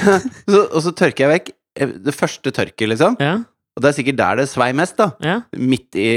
[0.52, 1.48] Så, og så tørker jeg vekk
[1.80, 3.16] eh, det første tørket, liksom.
[3.18, 3.32] Ja,
[3.74, 5.08] Og det er sikkert der det svei mest, da.
[5.24, 6.10] ja, Midt i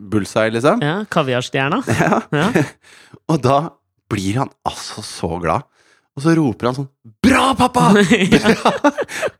[0.00, 0.82] bullseye, liksom.
[0.82, 0.96] ja.
[1.12, 1.82] Kaviarstjerna.
[2.00, 2.22] Ja.
[2.34, 2.64] Ja.
[3.30, 3.58] Og da
[4.10, 5.68] blir han altså så glad.
[6.16, 6.90] Og så roper han sånn
[7.24, 8.72] 'Bra, pappa!' Bra!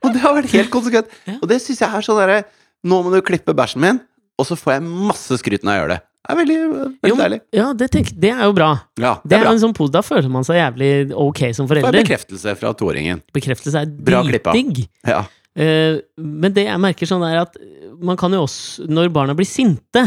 [0.00, 1.10] og det har vært helt konsekvent.
[1.40, 2.38] Og det syns jeg er sånn derre
[2.86, 3.98] Nå må du klippe bæsjen min,
[4.38, 6.00] og så får jeg masse skryt når jeg gjør det.
[6.22, 7.38] Det er veldig, veldig Jo, deilig.
[7.58, 8.70] ja, det, tenk, det er jo bra.
[9.00, 9.54] Ja, Det det er bra.
[9.58, 11.98] sånn Da føler man seg jævlig ok som Får forelder.
[11.98, 13.22] bekreftelse fra toåringen.
[13.34, 14.84] Bekreftelse er Bra dritdigg.
[15.04, 15.24] Ja.
[15.58, 17.58] Uh, men det jeg merker sånn er at
[18.00, 20.06] man kan jo også, når barna blir sinte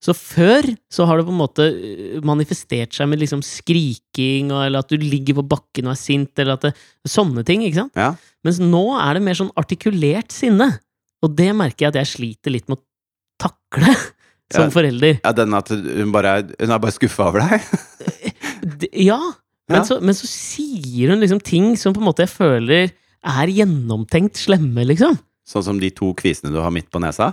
[0.00, 0.62] Så før
[0.92, 4.96] så har det på en måte eh, manifestert seg med liksom skriking, eller at du
[5.00, 6.72] ligger på bakken og er sint, eller at det,
[7.08, 7.96] sånne ting, ikke sant?
[7.96, 8.10] Ja.
[8.44, 10.68] Mens nå er det mer sånn artikulert sinne.
[11.24, 12.82] Og det merker jeg at jeg sliter litt med å
[13.42, 13.94] takle
[14.54, 14.70] som Ja.
[14.74, 15.18] forelder.
[15.24, 17.60] Ja, den at hun bare er, hun er bare skuffa over deg?
[18.92, 19.18] Ja,
[19.68, 19.82] men, Ja.
[19.86, 22.92] Så, men så sier hun liksom ting som på en måte jeg føler
[23.26, 25.16] er gjennomtenkt slemme, liksom.
[25.46, 27.32] Sånn som de to kvisene du har midt på nesa?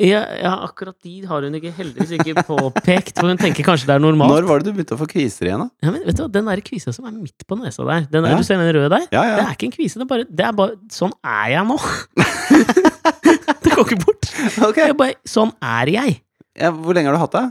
[0.00, 3.94] Ja, ja, akkurat de har hun ikke heldigvis ikke påpekt, for hun tenker kanskje det
[3.94, 4.32] er normalt.
[4.34, 5.68] Når var det du begynte å få kviser igjen, da?
[5.86, 8.26] Ja, men vet du hva, Den der kvisa som er midt på nesa der, den
[8.26, 9.04] der, du ser den røde der?
[9.14, 11.68] Ja, Det er ikke en kvise, det er bare, det er bare Sånn er jeg
[11.70, 11.78] nå!
[13.64, 14.23] det går ikke bort.
[14.68, 14.78] Ok.
[14.84, 16.16] Jeg bare, sånn er jeg.
[16.60, 17.44] ja hvor lenge har du hatt det?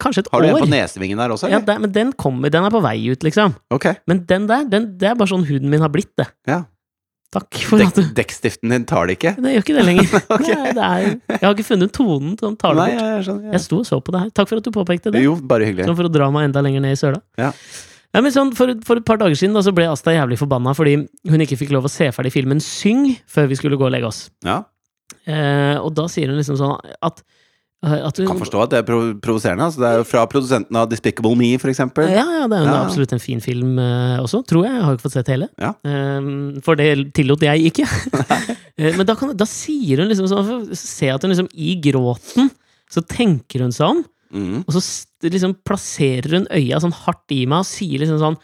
[0.00, 0.34] Kanskje et år.
[0.36, 0.64] Har du en år.
[0.66, 1.50] på nesevingen der også?
[1.52, 3.54] Ja, der, men den kommer, den er på vei ut, liksom.
[3.74, 3.90] Ok.
[4.10, 6.28] Men den der, den, det er bare sånn huden min har blitt, det.
[6.48, 6.62] Ja.
[7.28, 9.34] Takk for at du dekkstiften din tar det ikke?
[9.36, 10.06] Det gjør ikke det lenger.
[10.38, 10.46] Ok.
[10.48, 13.02] Nei, det er, jeg har ikke funnet tonen som tar det Nei, bort.
[13.10, 13.50] jeg skjønner.
[13.52, 14.30] Jeg sto og så på det her.
[14.38, 15.20] Takk for at du påpekte det.
[15.26, 15.84] Jo, bare hyggelig.
[15.90, 17.20] Sånn for å dra meg enda lenger ned i søla.
[17.36, 17.50] Ja.
[18.16, 20.72] Ja, men sånn, for, for et par dager siden da, så ble Asta jævlig forbanna
[20.72, 20.94] fordi
[21.28, 24.08] hun ikke fikk lov å se ferdig filmen Syng før vi skulle gå og legge
[24.08, 24.22] oss.
[24.48, 24.62] Ja.
[25.28, 27.22] Eh, og da sier hun liksom sånn at,
[27.84, 28.86] eh, at hun, Kan forstå at det er
[29.20, 29.66] provoserende.
[29.68, 32.08] Altså, det er jo fra produsenten av Despicable Me, for eksempel.
[32.12, 32.84] Ja, ja, det er jo Ja.
[32.86, 34.74] absolutt en fin film eh, også, tror jeg.
[34.74, 35.48] Jeg har ikke fått sett hele.
[35.60, 35.72] Ja.
[35.84, 37.88] Eh, for det tillot jeg ikke.
[38.78, 42.46] Eh, Men da, kan, da sier hun liksom sånn Se at hun liksom i gråten
[42.88, 44.60] så tenker hun seg om, mm.
[44.62, 44.80] og så
[45.26, 48.36] liksom plasserer hun øya sånn hardt i meg og sier liksom sånn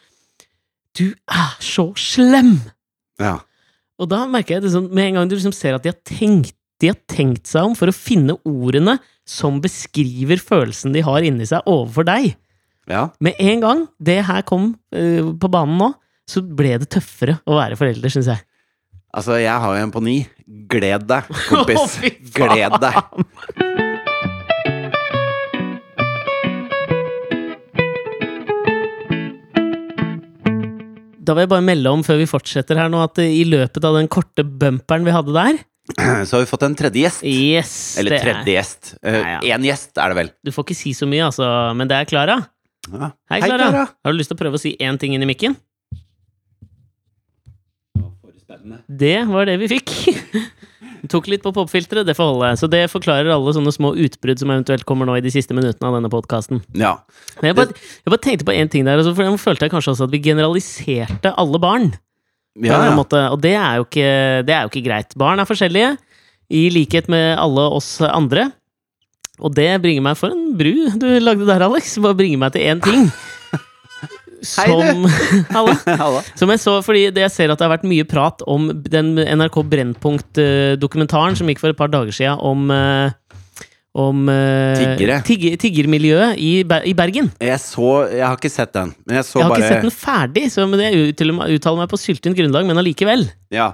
[0.98, 2.57] Du er så slem!
[3.22, 3.37] Ja.
[4.02, 6.00] Og da merker jeg det sånn, med en gang du liksom ser at de har
[6.07, 11.24] tenkt de har tenkt seg om for å finne ordene som beskriver følelsen de har
[11.24, 12.35] inni seg overfor deg.
[12.90, 13.07] ja.
[13.24, 15.92] Med en gang det her kom uh, på banen nå,
[16.28, 18.42] så ble det tøffere å være forelder, syns jeg.
[19.14, 20.16] Altså, jeg har jo en på ni.
[20.44, 21.98] Gled deg, kompis.
[22.35, 22.98] Gled deg.
[31.24, 33.84] Da vil jeg bare melde om før vi fortsetter her nå, at eh, i løpet
[33.87, 35.60] av den korte bumperen vi hadde der
[36.28, 37.24] Så har vi fått en tredje gjest.
[37.28, 37.74] Yes!
[38.00, 38.94] Eller er- tredje gjest.
[39.04, 39.60] Én uh, ja.
[39.68, 40.32] gjest er det vel.
[40.44, 42.38] Du får ikke si så mye, altså, men det er Klara.
[42.88, 43.10] Ja.
[43.32, 43.87] Hei, Klara.
[43.92, 45.56] Har du lyst til å prøve å si én ting inn i mikken?
[48.88, 49.92] Det var det vi fikk.
[51.12, 52.52] Tok litt på popfilteret, det får holde.
[52.60, 55.90] Så det forklarer alle sånne små utbrudd som eventuelt kommer nå i de siste minuttene
[55.90, 56.62] av denne podkasten.
[56.78, 56.96] Ja.
[57.40, 59.74] Men jeg bare, jeg bare tenkte på én ting der, altså, for jeg følte jeg
[59.74, 61.92] kanskje også at vi generaliserte alle barn.
[62.62, 62.94] Ja, ja.
[62.94, 64.10] Og det er, ikke,
[64.46, 65.16] det er jo ikke greit.
[65.18, 65.96] Barn er forskjellige,
[66.54, 68.50] i likhet med alle oss andre.
[69.42, 71.96] Og det bringer meg For en bru du lagde der, Alex.
[72.02, 73.08] Bare bringer meg til én ting.
[74.44, 75.07] Som
[75.57, 75.74] Halla.
[75.98, 76.22] Halla.
[76.38, 79.14] Som jeg så, fordi det jeg ser at det har vært mye prat om den
[79.18, 83.12] NRK Brennpunkt-dokumentaren som gikk for et par dager siden om eh,
[83.94, 85.20] om uh, Tiggere.
[85.22, 87.28] tigger- tiggermiljøet i, i Bergen.
[87.38, 89.85] Jeg så Jeg har ikke sett den, men jeg så Jeg har bare ikke sett
[89.87, 93.22] den ferdig, så men jeg uttaler meg- på syltynt grunnlag, men allikevel.
[93.54, 93.68] Ja.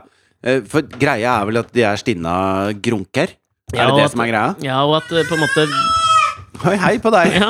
[0.44, 2.34] Eh, For greia er vel at de er stinna
[2.84, 3.32] grunker?
[3.72, 4.52] Er Ja, det det at- som er greia?
[4.60, 5.64] Ja, og at eh, på en måte
[6.60, 7.34] Hei, hei på deg!
[7.40, 7.48] Ja,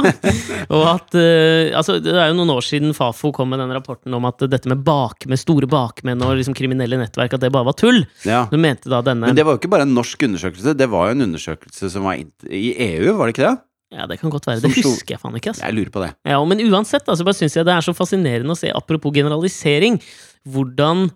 [0.70, 4.14] og at uh, altså, Det er jo noen år siden Fafo kom med den rapporten
[4.14, 7.76] om at dette med bakmenn, store bakmenn og liksom kriminelle nettverk, at det bare var
[7.78, 8.04] tull.
[8.28, 8.44] Ja.
[8.50, 11.10] Du mente da denne Men det var jo ikke bare en norsk undersøkelse, det var
[11.10, 13.56] jo en undersøkelse som var i EU, var det ikke det?
[13.90, 14.62] Ja, det kan godt være.
[14.62, 15.50] Det husker jeg faen ikke.
[15.50, 15.64] Altså.
[15.66, 16.12] Jeg lurer på det.
[16.28, 19.98] Ja, men uansett, altså, bare synes jeg det er så fascinerende å se, apropos generalisering,
[20.46, 21.08] hvordan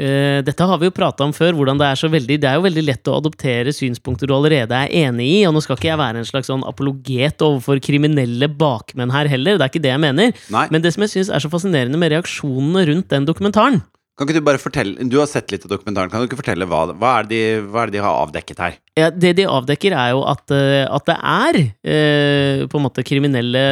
[0.00, 2.58] eh, Dette har vi jo prata om før, hvordan det er så veldig Det er
[2.58, 5.90] jo veldig lett å adoptere synspunkter du allerede er enig i, og nå skal ikke
[5.92, 9.94] jeg være en slags sånn apologet overfor kriminelle bakmenn her heller, det er ikke det
[9.94, 13.28] jeg mener, Nei, men det som jeg syns er så fascinerende med reaksjonene rundt den
[13.28, 13.82] dokumentaren
[14.14, 16.68] kan ikke du bare fortelle Du har sett litt av dokumentaren, kan du ikke fortelle
[16.70, 18.76] hva, hva, er, det de, hva er det de har avdekket her?
[18.98, 23.02] ja, Det de avdekker, er jo at, eh, at det er eh, på en måte
[23.06, 23.64] kriminelle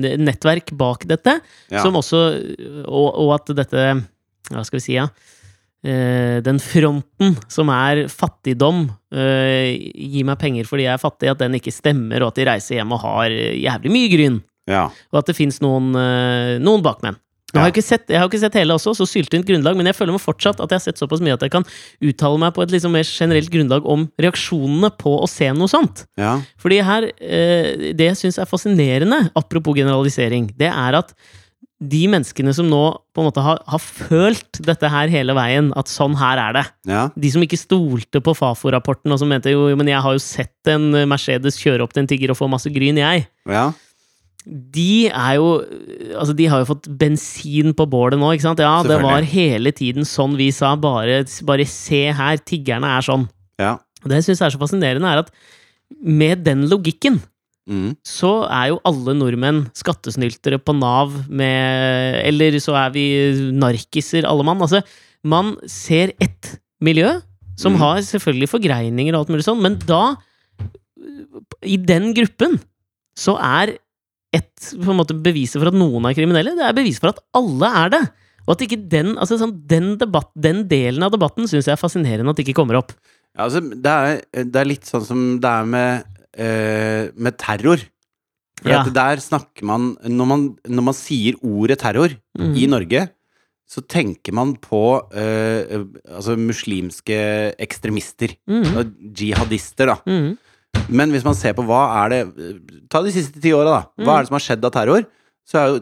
[0.00, 1.36] eh, nettverk bak dette,
[1.68, 1.82] Ja.
[1.84, 2.22] som også
[2.86, 3.84] og, og at dette
[4.50, 5.04] Hva skal vi si, ja?
[5.80, 8.82] Eh, den fronten som er fattigdom,
[9.16, 12.48] eh, gi meg penger fordi jeg er fattig, at den ikke stemmer, og at de
[12.50, 14.38] reiser hjem og har jævlig mye gryn.
[14.68, 14.90] Ja.
[15.10, 17.16] Og at det fins noen, eh, noen bakmenn.
[17.50, 19.88] jeg har jeg, ikke sett, jeg har ikke sett hele også, så syltynt grunnlag, men
[19.88, 21.64] jeg føler meg fortsatt at jeg har sett såpass mye at jeg kan
[21.98, 26.04] uttale meg på et liksom mer generelt grunnlag om reaksjonene på å se noe sånt.
[26.20, 26.36] ja.
[26.60, 31.14] Fordi her, eh, Det jeg syns er fascinerende, apropos generalisering, det er at
[31.80, 32.80] de menneskene som nå
[33.16, 36.64] på en måte har, har følt dette her hele veien, at sånn her er det
[36.90, 37.06] ja.
[37.16, 40.68] De som ikke stolte på Fafo-rapporten, og som mente jo, men jeg har jo sett
[40.68, 43.28] en Mercedes kjøre opp til en tigger og få masse gryn, jeg.
[43.48, 43.70] ja.
[44.40, 45.48] De er jo
[46.16, 48.62] Altså, de har jo fått bensin på bålet nå, ikke sant?
[48.64, 53.28] Ja, det var hele tiden sånn vi sa, bare, bare se her, tiggerne er sånn.
[53.60, 53.76] ja.
[54.00, 55.28] Og det jeg syns er så fascinerende, er at
[56.00, 57.18] med den logikken
[57.70, 57.92] Mm.
[58.02, 63.04] så er jo alle nordmenn skattesnyltere på Nav med Eller så er vi
[63.54, 64.58] narkiser, alle mann.
[64.58, 64.80] Altså,
[65.22, 67.12] man ser ett miljø
[67.60, 67.78] som Mm.
[67.78, 70.16] har selvfølgelig forgreininger og alt mulig sånn, men da
[71.62, 72.58] I den gruppen
[73.18, 73.76] så er
[74.32, 77.18] et på en måte beviset for at noen er kriminelle, det er bevis for at
[77.36, 78.02] alle er det.
[78.46, 81.80] Og at ikke den, altså sånn, den, debatt, den delen av debatten syns jeg er
[81.80, 82.94] fascinerende at det ikke kommer opp.
[83.36, 86.06] Ja, altså, det, er, det er litt sånn som det er med,
[86.40, 87.82] eh, med terror.
[88.60, 88.82] For Ja.
[88.82, 92.54] at der snakker man når, man når man sier ordet terror Mm.
[92.56, 93.06] i Norge,
[93.70, 94.80] så tenker man på
[95.14, 98.34] eh, altså muslimske ekstremister.
[98.48, 98.76] Mm.
[98.76, 99.96] og Jihadister, da.
[100.06, 100.36] Mm.
[100.88, 102.20] Men hvis man ser på hva er det
[102.90, 104.04] Ta de siste ti åra, da.
[104.04, 104.16] Hva Mm.
[104.18, 105.06] er det som har skjedd av terror?
[105.48, 105.80] Så er jo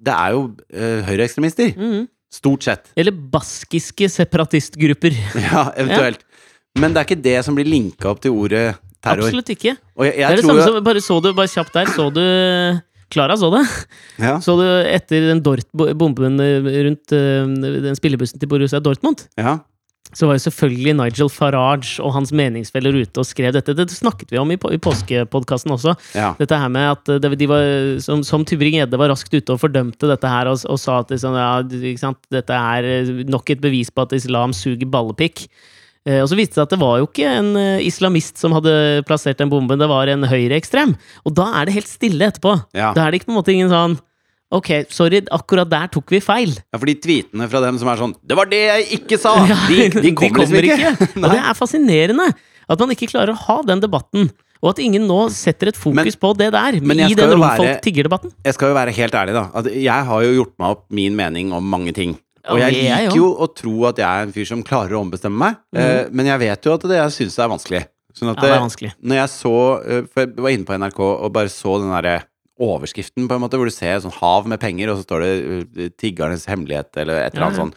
[0.00, 2.06] Det er jo eh, høyreekstremister.
[2.30, 2.90] Stort sett.
[2.96, 5.10] Eller baskiske separatistgrupper.
[5.50, 6.20] Ja, eventuelt.
[6.78, 9.24] Men det er ikke det som blir linka opp til ordet terror.
[9.28, 9.76] Absolutt ikke.
[9.96, 12.08] Og jeg, Det jeg er det samme som Bare så du, bare kjapt der, så
[12.14, 12.22] du
[13.10, 13.62] Klara så det?
[14.20, 14.34] ja.
[14.44, 17.46] Så du etter den Dort bomben rundt eh,
[17.88, 19.28] den spillebussen til Borussia Dortmund?
[19.40, 19.58] ja.
[20.16, 23.74] så var jo selvfølgelig Nigel Farage og hans meningsfeller ute og skrev dette.
[23.76, 25.92] Det snakket vi om i, på- i påskepodkasten også.
[26.16, 26.30] Ja.
[26.38, 27.60] Dette her med at det, de var,
[28.00, 31.36] som, som Tybring-Gjedde var raskt ute og fordømte dette her og, og sa at liksom,
[31.36, 31.50] ja,
[31.92, 35.44] ikke sant, dette er eh, nok et bevis på at islam suger ballepikk.
[36.06, 38.52] Eh, og så viste det seg at det var jo ikke en eh, islamist som
[38.56, 40.94] hadde plassert den bomben, det var en høyreekstrem.
[41.26, 42.54] Og da er det helt stille etterpå.
[42.76, 42.92] Ja.
[42.96, 43.98] Da er det ikke på en måte ingen sånn
[44.48, 46.54] Ok, sorry, akkurat der tok vi feil.
[46.56, 49.34] ja, for de tweetene fra dem som er sånn 'Det var det jeg ikke sa!'
[49.50, 51.08] Ja, De, de kommer liksom ikke.
[51.22, 52.32] Og det er fascinerende
[52.68, 54.30] at man ikke klarer å ha den debatten.
[54.62, 58.32] Og at ingen nå setter et fokus Men- på det der, men i den romfolk-tiggerdebatten.
[58.44, 59.62] Jeg skal jo være helt ærlig, da.
[59.68, 62.16] Jeg har jo gjort meg opp min mening om mange ting.
[62.48, 65.02] Og jeg er liker jo å tro at jeg er en fyr som klarer å
[65.02, 66.14] ombestemme meg, mm.
[66.14, 67.82] men jeg vet jo at det jeg syns er vanskelig.
[68.18, 68.94] Sånn at Ja, det er eh, vanskelig.
[68.98, 72.16] Når jeg så eh, For jeg var inne på NRK og bare så den derre
[72.58, 75.92] overskriften, på en måte, hvor du ser sånn hav med penger, og så står det
[75.94, 77.76] 'Tiggernes hemmelighet', eller et eller annet sånt.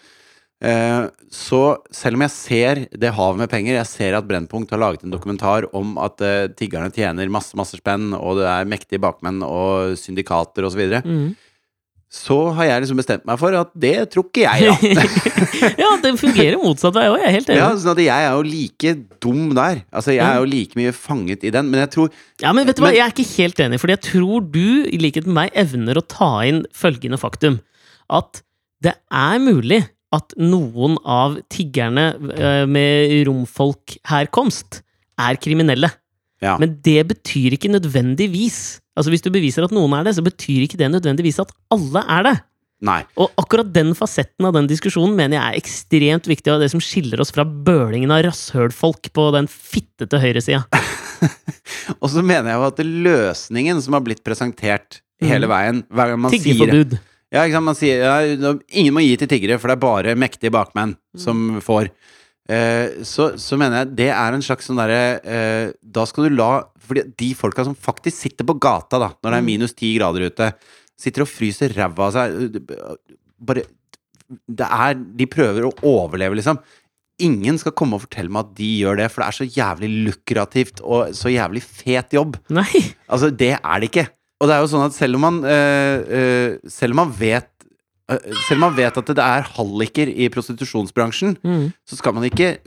[1.30, 1.60] Så
[1.94, 5.14] selv om jeg ser det havet med penger, jeg ser at Brennpunkt har laget en
[5.14, 6.18] dokumentar om at
[6.58, 11.36] tiggerne tjener masse, masse spenn, og det er mektige bakmenn og syndikater osv., Mhm.
[12.12, 15.04] Så har jeg liksom bestemt meg for at det tror ikke jeg, ja.
[15.80, 17.62] ja, det fungerer motsatt vei òg, jeg er helt enig.
[17.62, 18.94] Ja, sånn at jeg er jo like
[19.24, 19.80] dum der.
[19.96, 22.10] Altså, jeg er jo like mye fanget i den, men jeg tror
[22.44, 24.68] Ja, men vet du hva, Men- jeg er ikke helt enig, fordi jeg tror du,
[24.92, 27.62] i likhet med meg, evner å ta inn følgende faktum.
[28.12, 28.44] At
[28.84, 29.80] det er mulig
[30.12, 34.82] at noen av tiggerne eh, med romfolkherkomst
[35.22, 35.94] er kriminelle.
[36.44, 36.58] Ja.
[36.60, 40.68] Men det betyr ikke nødvendigvis Altså Hvis du beviser at noen er det, så betyr
[40.68, 42.38] ikke det nødvendigvis at alle er det.
[42.86, 43.02] Nei.
[43.22, 46.82] Og akkurat den fasetten av den diskusjonen mener jeg er ekstremt viktig, og det som
[46.82, 50.64] skiller oss fra bølingen av rasshølfolk på den fittete høyresida.
[52.02, 56.24] Og så mener jeg jo at løsningen som har blitt presentert hele veien hver gang
[56.24, 56.98] man sier.
[57.32, 57.46] Ja?
[57.62, 61.62] Man sier ja, ingen må gi til tiggere, for det er bare mektige bakmenn som
[61.62, 61.92] får.
[62.50, 66.34] Eh, så, så mener jeg det er en slags sånn derre eh, Da skal du
[66.34, 69.92] la Fordi de folka som faktisk sitter på gata, da, når det er minus ti
[69.94, 70.48] grader ute,
[71.00, 72.58] sitter og fryser ræva av seg
[73.38, 73.68] Bare
[74.50, 76.58] Det er De prøver å overleve, liksom.
[77.22, 79.92] Ingen skal komme og fortelle meg at de gjør det, for det er så jævlig
[80.08, 82.40] lukrativt og så jævlig fet jobb.
[82.50, 82.82] Nei!
[83.06, 84.08] Altså, det er det ikke.
[84.42, 87.52] Og det er jo sånn at selv om man øh, øh, Selv om man vet
[88.48, 91.68] selv om man vet at det er halliker i prostitusjonsbransjen, Mm.
[91.88, 92.58] så skal man ikke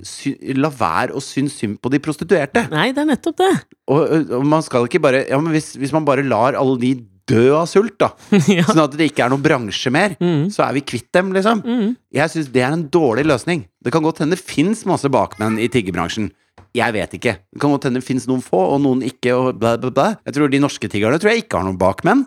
[0.56, 2.66] la være å synes synd på de prostituerte.
[2.70, 3.50] Nei, det er nettopp det.
[3.88, 6.94] Og, og man skal ikke bare Ja, men hvis, hvis man bare lar alle de
[7.26, 8.10] dø av sult, da,
[8.52, 8.64] ja.
[8.68, 10.50] sånn at det ikke er noen bransje mer, Mm.
[10.52, 11.62] så er vi kvitt dem, liksom.
[11.64, 11.96] Mm.
[12.12, 13.64] Jeg syns det er en dårlig løsning.
[13.82, 16.30] Det kan godt hende det fins masse bakmenn i tiggerbransjen.
[16.74, 17.36] Jeg vet ikke.
[17.54, 20.06] Det kan godt hende det fins noen få, og noen ikke, og blæ, blæ, blæ.
[20.26, 22.24] Jeg tror de norske tiggerne tror jeg ikke har noen bakmenn.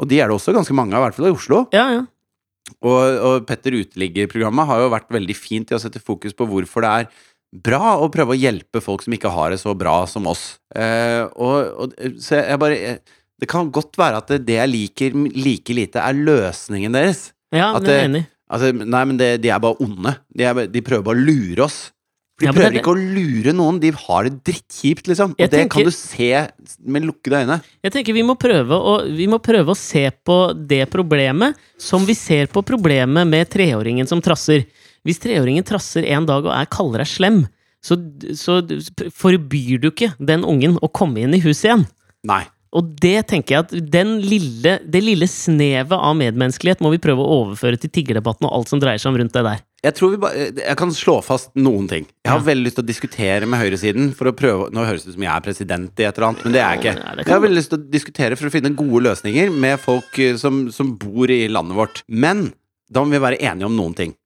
[0.00, 1.58] Og de er det også ganske mange av, i hvert fall i Oslo.
[1.74, 2.02] Ja, ja.
[2.80, 6.84] Og, og Petter Uteligger-programmet har jo vært veldig fint i å sette fokus på hvorfor
[6.84, 7.08] det er
[7.54, 10.56] bra å prøve å hjelpe folk som ikke har det så bra som oss.
[10.74, 12.96] Eh, og, og så jeg bare
[13.38, 17.28] Det kan godt være at det, det jeg liker like lite, er løsningen deres.
[17.54, 18.24] ja At det, er enig.
[18.50, 20.14] Altså, nei, men det, de er bare onde.
[20.30, 21.78] De, er, de prøver bare å lure oss.
[22.34, 25.34] For de Ja, prøver det ikke å lure noen, de har det drittkjipt, liksom.
[25.36, 26.30] Og det tenker- kan du se
[26.84, 27.62] med lukkede øyne.
[27.84, 32.04] Jeg tenker vi må, prøve å, vi må prøve å se på det problemet som
[32.04, 34.66] vi ser på problemet med treåringen som trasser.
[35.06, 37.46] Hvis treåringen trasser en dag og er kaller deg slem,
[37.84, 37.94] så,
[38.34, 38.58] så
[39.14, 41.86] forbyr du ikke den ungen å komme inn i huset igjen.
[42.24, 42.42] Nei.
[42.74, 47.22] Og det tenker jeg at den lille, det lille snevet av medmenneskelighet må vi prøve
[47.22, 49.62] å overføre til tiggerdebatten og alt som dreier seg om rundt det der.
[49.84, 52.06] Jeg tror vi bare Jeg kan slå fast noen ting.
[52.24, 55.12] Jeg har veldig lyst til å diskutere med høyresiden for å prøve Nå høres det
[55.12, 56.94] ut som jeg er president i et eller annet, men det er jeg ikke.
[57.20, 60.38] Jeg har veldig lyst til å diskutere for å finne gode løsninger med folk eh,
[60.40, 62.00] som, som bor i landet vårt.
[62.08, 62.46] Men
[62.88, 64.16] da må vi være enige om noen ting.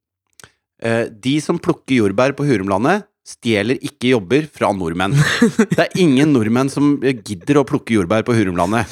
[0.79, 5.17] Eh, De som plukker jordbær på Hurumlandet, stjeler ikke jobber fra nordmenn.
[5.75, 8.89] Det er ingen nordmenn som gidder å plukke jordbær på Hurumlandet.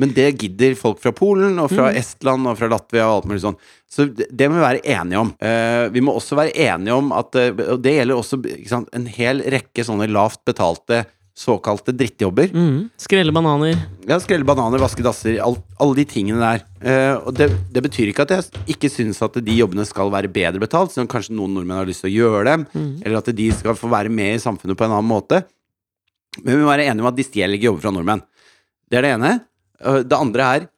[0.00, 3.42] Men det gidder folk fra Polen og fra Estland og fra Latvia og alt mulig
[3.42, 3.58] sånn.
[3.90, 5.32] Så det må vi være enige om.
[5.42, 8.38] Eh, vi må også være enige om at eh, Og det gjelder også
[8.70, 11.02] sant, en hel rekke sånne lavt betalte
[11.36, 12.50] såkalte drittjobber.
[12.52, 12.90] Mm.
[13.00, 13.78] Skrelle bananer.
[14.08, 16.64] Ja, skrelle bananer, vaske dasser, alt, alle de tingene der.
[16.80, 20.30] Uh, og det, det betyr ikke at jeg ikke syns at de jobbene skal være
[20.32, 22.66] bedre betalt, selv om kanskje noen nordmenn har lyst til å gjøre dem,
[23.04, 25.42] eller at de skal få være med i samfunnet på en annen måte.
[26.42, 28.22] Men vi må være enige om at de stjeler ikke jobber fra nordmenn.
[28.90, 29.32] Det er det ene.
[29.80, 30.68] Uh, Det andre er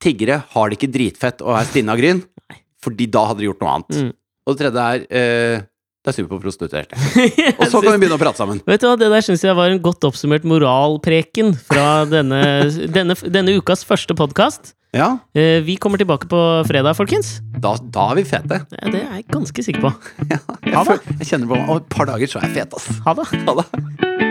[0.00, 2.22] tiggere har det ikke dritfett og er stinne av gryn,
[2.84, 4.00] fordi da hadde de gjort noe annet.
[4.00, 4.16] Mm.
[4.48, 5.66] Og det tredje er eh,
[6.00, 6.96] det er super på prostituerte.
[7.60, 8.60] Og så kan vi begynne å prate sammen.
[8.64, 12.40] Vet du hva, Det der syns jeg var en godt oppsummert moralpreken fra denne,
[12.96, 14.72] denne, denne ukas første podkast.
[14.96, 17.36] Ja, Vi kommer tilbake på fredag, folkens.
[17.62, 18.62] da, da er vi fete.
[18.74, 19.92] Ja, Det er jeg ganske sikker på.
[20.32, 20.40] Jeg,
[20.74, 20.98] Ha det.
[21.20, 22.90] jeg kjenner på meg Om et par dager så er jeg fet, ass.
[23.06, 23.28] Ha det.
[23.46, 24.29] Ha det.